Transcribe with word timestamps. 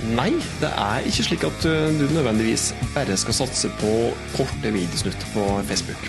Nei, 0.00 0.30
det 0.62 0.68
er 0.80 1.04
ikke 1.04 1.24
slik 1.26 1.42
at 1.44 1.64
uh, 1.68 1.90
du 1.92 2.06
nødvendigvis 2.08 2.70
bare 2.94 3.18
skal 3.20 3.36
satse 3.36 3.68
på 3.82 3.90
korte 4.32 4.70
videosnutt 4.72 5.26
på 5.34 5.42
Facebook. 5.68 6.06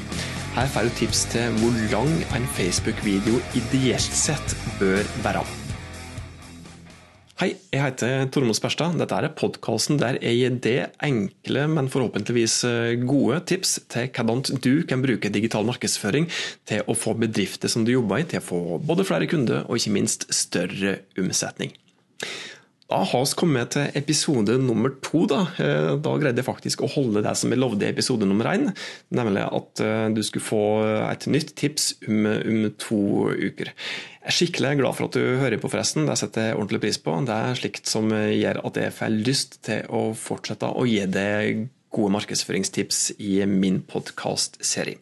Her 0.56 0.70
får 0.72 0.88
du 0.88 0.94
tips 0.96 1.26
til 1.34 1.58
hvor 1.60 1.76
lang 1.92 2.14
en 2.38 2.46
Facebook-video 2.56 3.42
ideelt 3.60 4.16
sett 4.16 4.56
bør 4.80 5.04
være. 5.26 5.44
Hei, 7.42 7.50
jeg 7.74 7.84
heter 7.84 8.32
Tormod 8.32 8.56
Sperstad. 8.56 8.96
Dette 9.02 9.18
er 9.18 9.28
podkasten 9.36 10.00
der 10.00 10.22
jeg 10.24 10.40
gir 10.40 10.58
deg 10.64 11.04
enkle, 11.04 11.68
men 11.76 11.92
forhåpentligvis 11.92 12.62
uh, 12.64 12.96
gode 13.04 13.44
tips 13.52 13.76
til 13.92 14.08
hvordan 14.08 14.64
du 14.64 14.86
kan 14.88 15.04
bruke 15.04 15.36
digital 15.36 15.68
markedsføring 15.68 16.32
til 16.64 16.88
å 16.88 16.96
få 16.96 17.20
bedrifter 17.20 17.68
som 17.68 17.84
du 17.84 17.98
jobber 17.98 18.24
i, 18.24 18.30
til 18.32 18.40
å 18.40 18.50
få 18.54 18.66
både 18.88 19.10
flere 19.12 19.28
kunder 19.28 19.66
og 19.68 19.84
ikke 19.84 19.98
minst 20.00 20.30
større 20.32 21.02
omsetning. 21.20 21.76
Da 22.92 22.98
har 23.08 23.22
vi 23.24 23.36
kommet 23.40 23.70
til 23.72 23.94
episode 23.96 24.58
nummer 24.60 24.92
to. 25.00 25.24
Da, 25.30 25.46
eh, 25.64 25.94
da 26.04 26.16
greide 26.20 26.42
jeg 26.42 26.48
faktisk 26.48 26.82
å 26.84 26.90
holde 26.92 27.22
det 27.24 27.32
som 27.40 27.54
jeg 27.54 27.62
lovde 27.62 27.88
i 27.88 27.92
episode 27.94 28.28
nummer 28.28 28.50
én. 28.52 28.74
Nemlig 29.16 29.46
at 29.48 29.80
eh, 29.80 30.08
du 30.12 30.20
skulle 30.28 30.44
få 30.44 30.64
et 31.08 31.24
nytt 31.32 31.54
tips 31.56 31.94
om, 32.10 32.26
om, 32.28 32.66
to 32.76 33.00
uker. 33.32 33.72
Jeg 33.72 34.28
er 34.28 34.36
skikkelig 34.36 34.74
glad 34.82 34.98
for 34.98 35.08
at 35.08 35.16
du 35.16 35.40
hører 35.40 35.62
på, 35.62 35.72
forresten. 35.72 36.04
Det 36.10 36.18
setter 36.20 36.50
jeg 36.50 36.58
ordentlig 36.58 36.82
pris 36.84 37.00
på. 37.00 37.16
Det 37.30 37.38
er 37.38 37.62
slikt 37.62 37.88
som 37.88 38.12
gjør 38.12 38.60
at 38.68 38.82
jeg 38.84 38.98
får 38.98 39.16
lyst 39.30 39.56
til 39.70 39.88
å 39.88 40.04
fortsette 40.12 40.74
å 40.76 40.84
gi 40.90 41.06
deg 41.08 41.64
gode 41.96 42.12
markedsføringstips 42.18 43.14
i 43.24 43.40
min 43.48 43.80
podkastserie. 43.88 45.00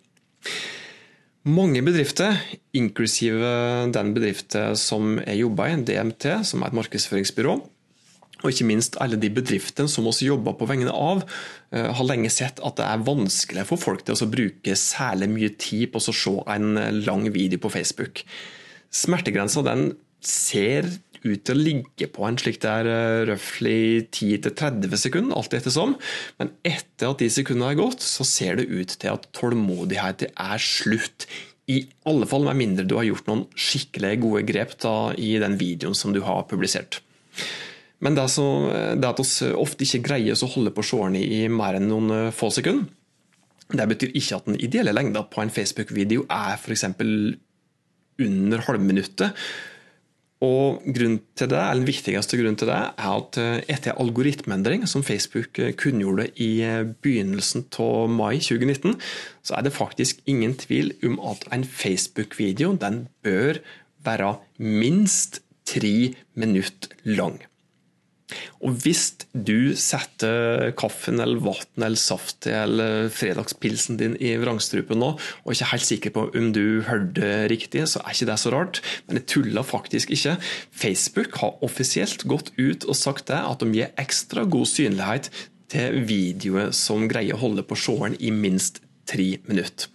Mange 1.49 1.81
bedrifter, 1.81 2.37
inklusive 2.77 3.89
den 3.95 4.13
bedriften 4.13 4.77
som 4.77 5.17
jeg 5.23 5.41
jobber 5.41 5.73
i, 5.73 5.81
DMT, 5.89 6.31
som 6.45 6.61
er 6.61 6.69
et 6.69 6.81
markedsføringsbyrå, 6.83 7.57
og 8.39 8.51
ikke 8.51 8.67
minst 8.69 8.95
alle 9.03 9.19
de 9.19 9.31
bedriftene 9.33 9.91
som 9.91 10.07
også 10.07 10.29
jobber 10.29 10.55
på 10.59 10.67
vegne 10.69 10.93
av, 10.93 11.25
eh, 11.71 11.89
har 11.91 12.07
lenge 12.07 12.31
sett 12.31 12.61
at 12.63 12.79
det 12.79 12.85
er 12.87 13.03
vanskelig 13.07 13.65
for 13.67 13.81
folk 13.81 14.05
til 14.05 14.15
å 14.15 14.31
bruke 14.31 14.77
særlig 14.79 15.29
mye 15.33 15.51
tid 15.57 15.91
på 15.91 15.99
å 15.99 16.13
se 16.13 16.35
en 16.55 17.03
lang 17.03 17.27
video 17.33 17.59
på 17.59 17.71
Facebook. 17.71 18.23
Smertegrensa 18.89 19.63
den 19.63 19.91
ser 20.21 20.87
ut 21.23 21.43
til 21.43 21.55
å 21.55 21.59
ligge 21.59 22.07
på 22.13 22.23
en 22.27 22.37
slik 22.39 22.61
det 22.63 22.71
er 22.71 23.27
røftlig 23.29 24.07
10-30 24.15 24.95
sekunder, 25.01 25.35
alt 25.35 25.55
ettersom. 25.57 25.97
Men 26.39 26.53
etter 26.67 27.11
at 27.11 27.21
de 27.21 27.29
sekundene 27.33 27.73
er 27.73 27.79
gått, 27.81 28.03
så 28.05 28.25
ser 28.27 28.59
det 28.59 28.69
ut 28.71 28.95
til 28.95 29.11
at 29.11 29.27
tålmodigheten 29.35 30.31
er 30.39 30.63
slutt. 30.63 31.27
I 31.69 31.83
alle 32.09 32.25
fall 32.29 32.47
med 32.47 32.57
mindre 32.61 32.87
du 32.87 32.95
har 32.97 33.07
gjort 33.09 33.27
noen 33.29 33.45
skikkelig 33.53 34.15
gode 34.23 34.45
grep 34.47 34.77
da, 34.81 35.11
i 35.19 35.35
den 35.41 35.59
videoen 35.59 35.97
som 35.97 36.15
du 36.15 36.23
har 36.25 36.47
publisert. 36.49 37.01
Men 38.05 38.15
det, 38.15 38.29
så, 38.31 38.45
det 38.95 39.09
at 39.09 39.19
vi 39.19 39.51
ofte 39.59 39.85
ikke 39.85 40.05
greier 40.07 40.39
å 40.39 40.51
holde 40.53 40.71
på 40.75 40.85
seeren 40.87 41.17
i 41.19 41.47
mer 41.51 41.79
enn 41.79 41.89
noen 41.91 42.13
eh, 42.15 42.35
få 42.35 42.51
sekunder, 42.55 42.87
det 43.69 43.85
betyr 43.91 44.15
ikke 44.17 44.37
at 44.39 44.47
den 44.49 44.57
ideelle 44.57 44.93
lengda 44.95 45.27
på 45.29 45.43
en 45.43 45.51
Facebook-video 45.53 46.23
er 46.33 46.55
f.eks. 46.57 46.87
under 48.25 48.63
halvminuttet. 48.65 49.35
Og 50.39 50.79
grunnen 50.87 51.19
til 51.35 51.49
det, 51.51 51.59
eller 51.59 51.81
Den 51.83 51.89
viktigste 51.89 52.37
grunnen 52.39 52.55
til 52.55 52.71
det 52.71 52.77
er 52.79 53.09
at 53.11 53.37
eh, 53.41 53.59
etter 53.75 53.99
algoritmeendring, 53.99 54.87
som 54.87 55.03
Facebook 55.03 55.59
eh, 55.59 55.75
kunngjorde 55.75 56.29
i 56.39 56.63
begynnelsen 57.03 57.67
av 57.83 58.07
mai 58.07 58.39
2019, 58.39 58.95
så 59.43 59.59
er 59.59 59.67
det 59.67 59.75
faktisk 59.75 60.23
ingen 60.25 60.55
tvil 60.55 60.95
om 61.03 61.19
at 61.33 61.43
en 61.51 61.67
Facebook-video 61.67 62.71
den 62.79 63.09
bør 63.27 63.59
være 64.07 64.37
minst 64.57 65.43
tre 65.67 66.15
minutter 66.39 66.95
lang. 67.03 67.41
Og 68.61 68.75
hvis 68.83 69.03
du 69.33 69.73
setter 69.79 70.69
kaffen 70.77 71.21
eller 71.23 71.41
vann 71.43 71.85
eller 71.85 71.99
saft 71.99 72.47
eller 72.49 73.09
fredagspilsen 73.13 73.99
din 73.99 74.17
i 74.21 74.35
vrangstrupen 74.41 75.01
nå, 75.01 75.11
og 75.17 75.53
ikke 75.53 75.71
helt 75.71 75.87
sikker 75.87 76.15
på 76.15 76.25
om 76.37 76.51
du 76.55 76.81
hørte 76.87 77.47
riktig, 77.51 77.85
så 77.89 78.03
er 78.03 78.13
ikke 78.13 78.29
det 78.31 78.39
så 78.41 78.53
rart. 78.53 78.81
Men 79.07 79.21
jeg 79.21 79.29
tuller 79.33 79.65
faktisk 79.65 80.13
ikke. 80.15 80.37
Facebook 80.71 81.39
har 81.41 81.63
offisielt 81.65 82.25
gått 82.29 82.53
ut 82.59 82.85
og 82.85 82.97
sagt 82.97 83.29
det, 83.31 83.39
at 83.39 83.63
de 83.63 83.73
gir 83.73 83.95
ekstra 84.01 84.45
god 84.49 84.69
synlighet 84.69 85.31
til 85.69 86.01
videoer 86.09 86.73
som 86.75 87.07
greier 87.09 87.37
å 87.37 87.43
holde 87.43 87.65
på 87.65 87.77
seeren 87.77 88.17
i 88.19 88.33
minst 88.33 88.81
tre 89.09 89.35
minutter. 89.49 89.89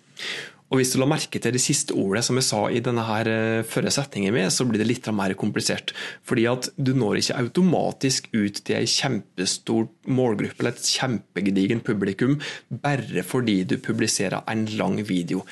Og 0.74 0.80
Hvis 0.80 0.90
du 0.90 0.98
la 0.98 1.06
merke 1.06 1.38
til 1.38 1.54
det 1.54 1.60
siste 1.62 1.94
ordet 1.94 2.24
som 2.26 2.34
jeg 2.40 2.48
sa 2.48 2.64
i 2.66 2.80
denne 2.82 3.04
her 3.06 3.28
eh, 3.30 3.60
førre 3.62 3.92
setningen 3.94 4.34
min, 4.34 4.50
så 4.50 4.64
blir 4.66 4.82
det 4.82 4.88
litt 4.88 5.06
mer 5.14 5.30
komplisert. 5.38 5.92
Fordi 6.26 6.48
at 6.50 6.66
du 6.74 6.90
når 6.98 7.20
ikke 7.20 7.36
automatisk 7.44 8.26
ut 8.34 8.58
til 8.58 8.80
en 8.80 8.90
kjempestor 8.90 9.86
målgruppe 10.10 10.58
eller 10.58 10.74
et 10.74 10.90
kjempegedigen 10.96 11.84
publikum 11.86 12.40
bare 12.82 13.22
fordi 13.22 13.60
du 13.70 13.76
publiserer 13.78 14.42
en 14.50 14.66
lang 14.74 14.98
video. 15.06 15.44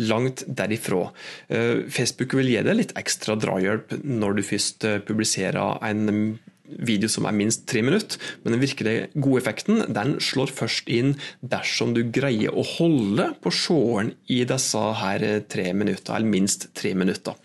Langt 0.00 0.46
derifra. 0.48 1.10
Eh, 1.52 1.84
Facebook 1.92 2.38
vil 2.40 2.48
gi 2.54 2.64
deg 2.64 2.80
litt 2.80 2.96
ekstra 2.96 3.36
drahjelp 3.36 3.98
når 4.00 4.40
du 4.40 4.46
først 4.48 4.88
eh, 4.88 5.02
publiserer 5.04 5.76
en 5.90 6.40
video 6.78 7.10
som 7.10 7.26
er 7.28 7.36
minst 7.36 7.66
tre 7.70 7.82
minutter, 7.86 8.20
men 8.42 8.54
den 8.54 8.62
virkelig 8.62 8.96
gode 9.14 9.42
effekten 9.42 9.84
den 9.90 10.16
slår 10.22 10.52
først 10.54 10.90
inn 10.92 11.14
dersom 11.42 11.94
du 11.96 12.04
greier 12.12 12.54
å 12.54 12.64
holde 12.76 13.30
på 13.42 13.52
seeren 13.54 14.14
i 14.30 14.42
disse 14.48 14.82
her 15.02 15.26
tre 15.50 15.70
minutter, 15.76 16.16
eller 16.16 16.34
minst 16.38 16.70
tre 16.76 16.94
minutter. 16.98 17.38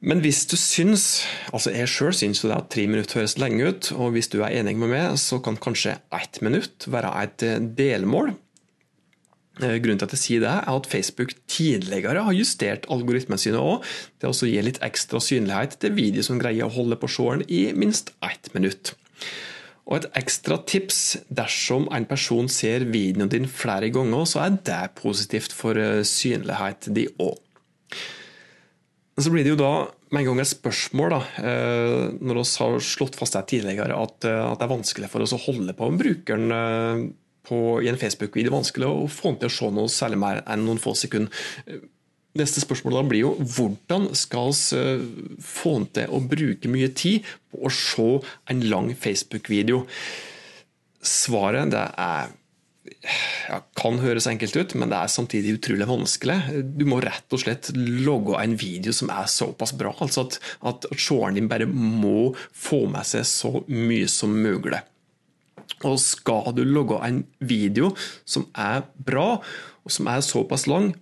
Men 0.00 0.22
hvis 0.24 0.46
du 0.48 0.56
syns, 0.56 1.26
altså 1.52 1.74
jeg 1.74 1.90
sjøl 1.92 2.14
syns 2.16 2.40
at 2.48 2.70
tre 2.72 2.86
minutter 2.88 3.20
høres 3.20 3.36
lenge 3.40 3.68
ut, 3.68 3.90
og 3.92 4.14
hvis 4.14 4.30
du 4.32 4.38
er 4.40 4.56
enig 4.62 4.78
med 4.80 4.94
meg, 4.94 5.18
så 5.20 5.42
kan 5.44 5.60
kanskje 5.60 5.98
ett 6.16 6.40
minutt 6.40 6.88
være 6.88 7.12
et 7.20 7.44
delmål. 7.76 8.32
Eh, 9.60 9.76
grunnen 9.82 10.00
til 10.00 10.08
at 10.08 10.14
jeg 10.16 10.22
sier 10.22 10.44
det, 10.44 10.52
er 10.52 10.72
at 10.72 10.88
Facebook 10.88 11.34
tidligere 11.50 12.24
har 12.24 12.36
justert 12.36 12.88
algoritmene 12.92 13.40
sine 13.40 13.60
også, 13.60 13.92
til 14.22 14.32
å 14.32 14.50
gi 14.52 14.64
litt 14.64 14.80
ekstra 14.86 15.20
synlighet 15.22 15.76
til 15.82 15.94
videoer 15.96 16.26
som 16.26 16.40
greier 16.40 16.68
å 16.68 16.74
holde 16.74 16.98
på 17.00 17.10
seeren 17.10 17.44
i 17.48 17.68
minst 17.76 18.14
ett 18.24 18.52
minutt. 18.56 18.94
Og 19.90 19.98
Et 19.98 20.10
ekstra 20.20 20.60
tips 20.70 21.18
dersom 21.34 21.88
en 21.90 22.06
person 22.06 22.48
ser 22.48 22.86
videoen 22.86 23.30
din 23.32 23.48
flere 23.50 23.90
ganger, 23.90 24.24
så 24.28 24.44
er 24.44 24.58
det 24.64 24.82
positivt 25.00 25.52
for 25.56 25.76
eh, 25.76 26.04
synlighet 26.06 26.92
de 26.94 27.08
òg. 27.18 27.40
Så 29.20 29.28
blir 29.28 29.44
det 29.44 29.52
jo 29.52 29.60
da 29.60 29.90
med 30.14 30.22
en 30.22 30.30
gang 30.30 30.40
et 30.40 30.48
spørsmål, 30.48 31.10
da, 31.12 31.18
eh, 31.42 32.04
når 32.22 32.38
vi 32.38 32.44
har 32.62 32.78
slått 32.86 33.18
fast 33.18 33.36
det 33.36 33.48
tidligere, 33.50 33.98
at, 33.98 34.16
det 34.22 34.64
er 34.64 34.70
vanskelig 34.70 35.10
for 35.10 35.26
oss 35.26 35.34
å 35.36 35.42
holde 35.42 35.74
på 35.76 35.90
med 35.90 36.00
brukeren 36.00 37.10
på, 37.50 37.60
i 37.82 37.90
en 37.90 37.98
Facebook-video 38.00 38.54
vanskelig 38.54 38.88
å 38.88 39.08
få 39.10 39.34
den 39.34 39.40
til 39.42 39.50
å 39.50 39.56
se 39.58 39.70
noe 39.74 39.92
særlig 39.92 40.22
mer 40.22 40.44
enn 40.46 40.64
noen 40.66 40.80
få 40.80 40.94
sekunder. 40.98 41.34
Neste 42.38 42.62
spørsmål 42.62 42.94
da 42.94 43.06
blir 43.10 43.24
jo 43.24 43.30
hvordan 43.42 44.12
skal 44.14 44.52
vi 44.54 44.78
eh, 44.78 45.06
få 45.42 45.76
den 45.80 45.88
til 45.98 46.12
å 46.14 46.20
bruke 46.22 46.70
mye 46.70 46.90
tid 46.94 47.26
på 47.50 47.64
å 47.66 47.72
se 47.74 48.10
en 48.52 48.66
lang 48.70 48.92
Facebook-video? 48.94 49.82
Svaret 51.02 51.72
det 51.74 51.88
er 51.98 52.30
ja, 53.48 53.58
kan 53.78 53.98
høres 54.02 54.28
enkelt 54.30 54.56
ut, 54.56 54.74
men 54.78 54.92
det 54.92 54.98
er 54.98 55.12
samtidig 55.12 55.56
utrolig 55.58 55.88
vanskelig. 55.88 56.38
Du 56.78 56.86
må 56.88 57.00
rett 57.02 57.34
og 57.34 57.42
slett 57.42 57.70
logge 57.76 58.38
en 58.40 58.56
video 58.58 58.94
som 58.96 59.10
er 59.14 59.30
såpass 59.30 59.74
bra. 59.76 59.92
altså 59.98 60.26
At, 60.26 60.38
at 60.70 60.88
seeren 60.94 61.38
din 61.38 61.50
bare 61.50 61.68
må 61.70 62.30
få 62.36 62.84
med 62.90 63.06
seg 63.08 63.26
så 63.28 63.52
mye 63.68 64.08
som 64.10 64.34
mulig. 64.34 64.80
Og 65.86 65.96
skal 66.02 66.52
du 66.56 66.64
logge 66.66 67.00
en 67.06 67.22
video 67.40 67.94
som 68.28 68.48
er 68.54 68.84
bra, 69.06 69.40
og 69.84 69.94
som 69.94 70.10
er 70.12 70.24
såpass 70.24 70.66
lang, 70.68 70.92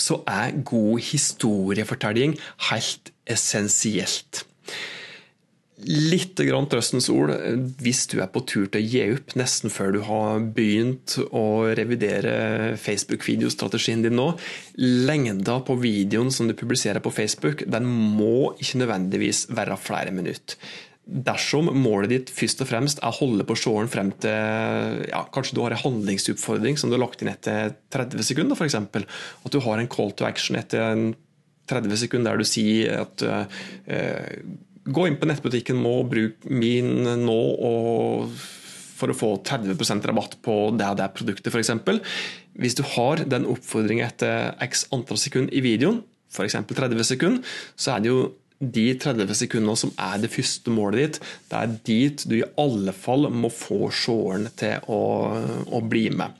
så 0.00 0.20
er 0.28 0.60
god 0.66 1.02
historiefortelling 1.02 2.36
helt 2.70 3.12
essensielt. 3.30 4.44
Litt 5.80 6.36
grann 6.44 6.66
trøstens 6.68 7.06
ord 7.08 7.30
hvis 7.80 8.02
du 8.12 8.18
er 8.20 8.28
på 8.28 8.42
tur 8.44 8.66
til 8.68 8.82
å 8.82 8.88
gi 8.92 9.04
opp 9.14 9.32
nesten 9.40 9.72
før 9.72 9.94
du 9.94 10.02
har 10.04 10.42
begynt 10.56 11.14
å 11.32 11.44
revidere 11.78 12.74
Facebook-videostrategien 12.80 14.04
din 14.04 14.18
nå. 14.18 14.26
Lengda 14.76 15.56
på 15.64 15.78
videoen 15.80 16.28
som 16.34 16.50
du 16.50 16.56
publiserer 16.58 17.00
på 17.00 17.14
Facebook, 17.14 17.64
den 17.64 17.88
må 17.88 18.52
ikke 18.60 18.82
nødvendigvis 18.82 19.46
være 19.56 19.80
flere 19.80 20.12
minutter 20.12 20.60
dersom 21.10 21.72
målet 21.74 22.12
ditt 22.12 22.30
først 22.34 22.62
og 22.62 22.68
fremst 22.70 23.00
er 23.02 23.10
å 23.10 23.18
holde 23.18 23.46
på 23.46 23.56
seeren 23.58 23.90
frem 23.90 24.12
til 24.22 25.00
ja, 25.10 25.24
Kanskje 25.34 25.56
du 25.56 25.62
har 25.64 25.74
en 25.74 25.82
handlingsoppfordring 25.82 26.78
som 26.78 26.90
du 26.90 26.96
har 26.96 27.02
lagt 27.02 27.24
inn 27.24 27.32
etter 27.32 27.74
30 27.94 28.26
sekunder, 28.30 28.58
f.eks. 28.58 28.78
At 28.78 29.54
du 29.54 29.60
har 29.64 29.82
en 29.82 29.90
call 29.90 30.14
to 30.14 30.28
action 30.28 30.58
etter 30.60 31.10
30 31.70 32.02
sekunder 32.04 32.34
der 32.34 32.42
du 32.42 32.48
sier 32.48 33.02
at 33.04 33.24
uh, 33.26 33.60
gå 34.90 35.06
inn 35.06 35.18
på 35.20 35.28
nettbutikken 35.30 35.78
må 35.78 36.00
bruke 36.10 36.50
min 36.50 37.04
nå 37.24 37.40
for 39.00 39.12
å 39.12 39.16
få 39.16 39.30
30% 39.46 40.06
rabatt 40.10 40.36
på 40.44 40.56
det 40.76 40.88
og 40.92 40.98
det 41.00 41.08
produktet, 41.16 41.48
f.eks. 41.48 41.72
Hvis 42.60 42.76
du 42.76 42.84
har 42.96 43.22
den 43.24 43.48
oppfordringen 43.48 44.04
etter 44.04 44.52
x 44.66 44.86
antall 44.94 45.20
sekunder 45.20 45.54
i 45.56 45.62
videoen, 45.64 46.02
f.eks. 46.30 46.58
30 46.68 47.06
sekunder, 47.08 47.56
så 47.80 47.96
er 47.96 48.04
det 48.04 48.12
jo 48.12 48.20
de 48.60 48.86
30 49.00 49.32
sekundene 49.38 49.76
som 49.78 49.92
er 49.96 50.20
det 50.20 50.32
første 50.32 50.72
målet 50.72 51.00
ditt, 51.00 51.18
det 51.48 51.60
er 51.60 51.78
dit 51.88 52.24
du 52.28 52.36
i 52.40 52.48
alle 52.60 52.92
fall 52.96 53.30
må 53.32 53.48
få 53.52 53.88
seeren 53.94 54.50
til 54.60 54.84
å, 54.92 55.00
å 55.72 55.80
bli 55.80 56.08
med. 56.12 56.36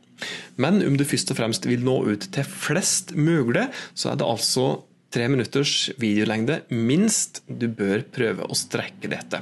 Men 0.60 0.82
om 0.84 0.98
du 1.00 1.06
først 1.08 1.32
og 1.32 1.40
fremst 1.40 1.64
vil 1.68 1.84
nå 1.86 1.96
ut 2.12 2.28
til 2.34 2.44
flest 2.44 3.14
mulig, 3.16 3.66
så 3.96 4.12
er 4.12 4.20
det 4.20 4.28
altså 4.28 4.66
tre 5.10 5.26
minutters 5.32 5.90
videolengde 5.98 6.60
minst 6.70 7.40
du 7.48 7.66
bør 7.72 8.04
prøve 8.14 8.46
å 8.46 8.58
strekke 8.58 9.10
dette. 9.10 9.40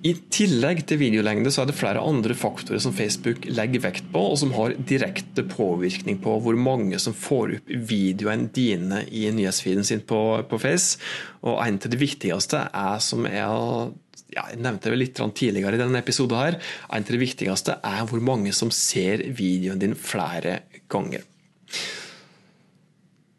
I 0.00 0.14
tillegg 0.32 0.86
til 0.88 0.96
videolengde 1.02 1.50
så 1.52 1.62
er 1.62 1.68
det 1.68 1.76
flere 1.76 2.00
andre 2.00 2.32
faktorer 2.38 2.80
som 2.80 2.94
Facebook 2.96 3.44
legger 3.52 3.82
vekt 3.84 4.06
på, 4.14 4.22
og 4.32 4.38
som 4.40 4.54
har 4.56 4.72
direkte 4.88 5.44
påvirkning 5.44 6.22
på 6.24 6.38
hvor 6.40 6.56
mange 6.56 6.96
som 7.02 7.16
får 7.16 7.58
opp 7.58 7.74
videoene 7.90 8.48
dine 8.56 9.02
i 9.12 9.26
nyhetsfeeden 9.34 9.84
sin 9.84 10.00
på, 10.00 10.20
på 10.48 10.60
Face. 10.62 10.96
Og 11.44 11.60
en 11.66 11.76
av 11.76 11.92
de 11.92 12.00
viktigste 12.00 12.62
er, 12.64 12.96
som 13.04 13.28
jeg, 13.28 13.92
ja, 14.32 14.46
jeg 14.48 14.62
nevnte 14.64 14.96
litt 14.96 15.20
tidligere 15.20 15.76
i 15.76 15.82
denne 15.82 16.00
episoden, 16.00 16.40
her, 16.40 16.60
en 16.88 17.04
av 17.04 17.12
de 17.12 17.20
viktigste 17.20 17.76
er 17.84 18.08
hvor 18.08 18.24
mange 18.24 18.56
som 18.56 18.72
ser 18.72 19.26
videoen 19.36 19.84
din 19.84 19.98
flere 19.98 20.62
ganger. 20.88 21.28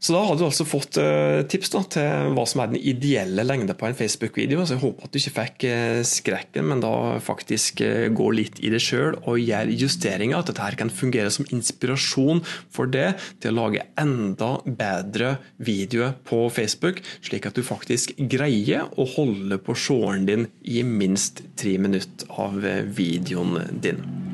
Så 0.01 0.15
da 0.15 0.23
har 0.25 0.37
du 0.37 0.47
altså 0.47 0.65
fått 0.65 0.97
uh, 0.97 1.43
tips 1.45 1.69
da, 1.75 1.81
til 1.93 2.31
hva 2.33 2.45
som 2.49 2.63
er 2.63 2.71
den 2.71 2.81
ideelle 2.89 3.43
lengde 3.45 3.75
på 3.77 3.85
en 3.85 3.97
Facebook-video. 3.97 4.63
Så 4.65 4.73
jeg 4.73 4.81
håper 4.81 5.05
at 5.05 5.13
du 5.13 5.19
ikke 5.19 5.33
fikk 5.35 5.65
uh, 5.69 5.99
skrekken, 6.09 6.65
men 6.71 6.81
da 6.81 6.93
faktisk 7.21 7.83
uh, 7.85 8.07
gå 8.09 8.31
litt 8.33 8.57
i 8.65 8.71
det 8.73 8.81
sjøl 8.81 9.19
og 9.21 9.37
gjør 9.37 9.69
justeringer. 9.77 10.39
At 10.39 10.49
dette 10.49 10.65
her 10.65 10.79
kan 10.79 10.89
fungere 10.89 11.29
som 11.33 11.45
inspirasjon 11.53 12.41
for 12.73 12.89
det 12.89 13.11
til 13.45 13.53
å 13.53 13.67
lage 13.67 13.85
enda 14.01 14.55
bedre 14.65 15.35
videoer 15.61 16.17
på 16.25 16.47
Facebook, 16.49 17.05
slik 17.21 17.45
at 17.45 17.61
du 17.61 17.61
faktisk 17.65 18.17
greier 18.17 18.89
å 18.97 19.05
holde 19.13 19.61
på 19.61 19.77
seeren 19.77 20.25
din 20.25 20.49
i 20.65 20.81
minst 20.81 21.45
tre 21.61 21.77
minutter 21.77 22.41
av 22.41 22.57
videoen 22.97 23.81
din. 23.85 24.30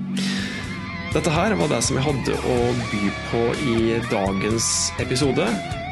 Dette 1.15 1.31
her 1.31 1.53
var 1.55 1.69
det 1.71 1.79
som 1.85 1.95
jeg 1.95 2.03
hadde 2.03 2.33
å 2.51 2.55
by 2.91 3.09
på 3.29 3.41
i 3.71 3.75
dagens 4.11 4.67
episode. 4.99 5.45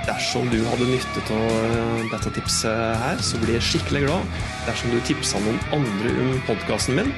Dersom 0.05 0.49
du 0.51 0.57
hadde 0.67 0.89
nytte 0.89 1.23
av 1.33 1.45
eh, 1.69 2.01
dette 2.11 2.33
tipset 2.35 2.99
her, 2.99 3.21
så 3.23 3.39
blir 3.41 3.55
jeg 3.55 3.65
skikkelig 3.69 4.03
glad 4.05 4.33
dersom 4.67 4.91
du 4.91 4.99
tipser 5.07 5.41
noen 5.45 5.61
andre 5.77 6.11
om 6.19 6.33
podkasten 6.49 6.99
min. 6.99 7.13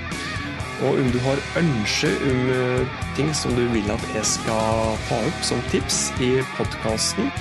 Og 0.85 0.99
om 1.01 1.09
du 1.09 1.17
har 1.25 1.41
ønsker 1.57 2.13
om 2.29 2.51
eh, 2.53 2.99
ting 3.17 3.33
som 3.35 3.57
du 3.57 3.63
vil 3.73 3.89
at 3.91 4.05
jeg 4.13 4.29
skal 4.29 4.93
ta 5.09 5.17
opp 5.17 5.39
som 5.49 5.63
tips 5.73 6.11
i 6.21 6.35
podkasten, 6.53 7.31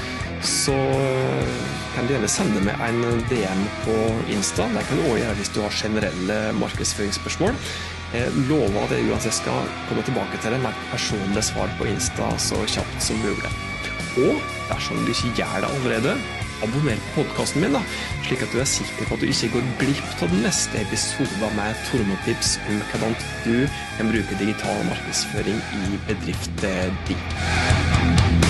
så 0.40 0.76
eh, 0.76 1.66
kan 1.92 2.08
du 2.08 2.16
gjerne 2.16 2.32
sende 2.32 2.64
meg 2.64 2.80
en 2.88 3.04
DM 3.28 3.68
på 3.84 3.98
Insta. 4.32 4.70
Det 4.72 4.88
kan 4.88 5.04
du 5.04 5.10
òg 5.12 5.20
gjøre 5.20 5.36
hvis 5.36 5.52
du 5.52 5.60
har 5.66 5.78
generelle 5.84 6.40
markedsføringsspørsmål. 6.64 7.60
Jeg 8.16 8.32
lover 8.48 8.78
at 8.86 8.92
jeg 8.94 9.10
uansett 9.10 9.34
skal 9.36 9.66
komme 9.90 10.00
tilbake 10.06 10.38
til 10.40 10.54
det 10.54 10.60
med 10.62 10.72
et 10.72 10.84
personlig 10.88 11.42
svar 11.44 11.68
på 11.76 11.88
Insta 11.90 12.30
så 12.40 12.62
kjapt 12.64 13.04
som 13.04 13.18
mulig. 13.20 13.50
Og 14.22 14.40
dersom 14.70 15.02
du 15.04 15.12
ikke 15.12 15.34
gjør 15.42 15.66
det 15.66 15.72
allerede, 15.74 16.14
abonner 16.64 17.02
på 17.10 17.18
podkasten 17.18 17.66
min, 17.66 17.76
da, 17.76 17.82
slik 18.24 18.46
at 18.46 18.56
du 18.56 18.62
er 18.62 18.70
sikker 18.70 19.10
på 19.10 19.18
at 19.18 19.20
du 19.20 19.28
ikke 19.28 19.52
går 19.58 19.68
glipp 19.82 20.24
av 20.24 20.32
den 20.32 20.46
neste 20.46 20.80
episoden 20.80 21.60
med 21.60 21.84
tormotips 21.90 22.56
om 22.70 22.80
hvordan 22.88 23.20
du 23.44 23.54
kan 23.98 24.12
bruke 24.14 24.40
digital 24.40 24.84
markedsføring 24.88 25.60
i 25.82 26.02
bedriften 26.08 27.00
din. 27.10 28.45